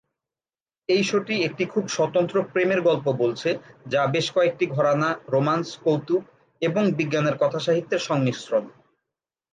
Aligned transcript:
এই 0.89 1.03
শোটি 1.03 1.35
একটি 1.43 1.63
খুব 1.65 1.83
স্বতন্ত্র 1.87 2.35
প্রেমের 2.51 2.81
গল্প 2.81 3.05
বলছে 3.13 3.49
যা 3.87 4.01
বেশ 4.05 4.27
কয়েকটি 4.31 4.65
ঘরানা, 4.67 5.09
রোম্যান্স, 5.29 5.67
কৌতুক 5.83 6.23
এবং 6.61 6.83
বিজ্ঞানের 6.91 7.35
কথাসাহিত্যের 7.37 7.99
সংমিশ্রণ। 7.99 8.63